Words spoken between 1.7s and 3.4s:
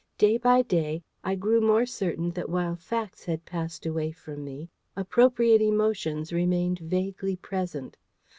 certain that while facts